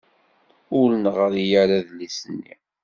Ur 0.79 0.89
neɣri 1.03 1.45
ara 1.61 1.75
adlis-nni. 1.79 2.53